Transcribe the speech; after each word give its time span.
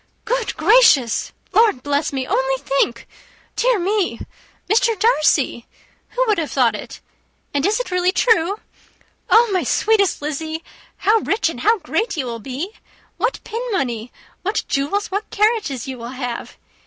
"Good 0.25 0.57
gracious! 0.57 1.31
Lord 1.51 1.83
bless 1.83 2.11
me! 2.11 2.25
only 2.25 2.55
think! 2.57 3.07
dear 3.55 3.77
me! 3.77 4.19
Mr. 4.67 4.97
Darcy! 4.99 5.67
Who 6.15 6.23
would 6.25 6.39
have 6.39 6.49
thought 6.51 6.73
it? 6.73 7.01
And 7.53 7.63
is 7.67 7.79
it 7.79 7.91
really 7.91 8.11
true? 8.11 8.59
Oh, 9.29 9.49
my 9.53 9.61
sweetest 9.63 10.19
Lizzy! 10.19 10.63
how 10.97 11.19
rich 11.19 11.49
and 11.49 11.59
how 11.59 11.77
great 11.77 12.17
you 12.17 12.25
will 12.25 12.39
be! 12.39 12.71
What 13.17 13.41
pin 13.43 13.61
money, 13.71 14.11
what 14.41 14.63
jewels, 14.67 15.11
what 15.11 15.29
carriages 15.29 15.87
you 15.87 15.99
will 15.99 16.07
have! 16.17 16.57